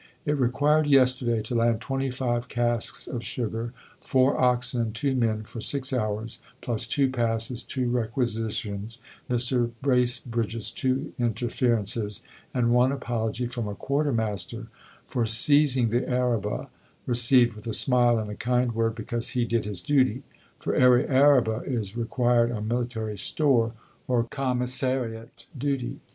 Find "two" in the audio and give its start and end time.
4.95-5.13, 6.87-7.11, 7.61-7.87, 10.71-11.13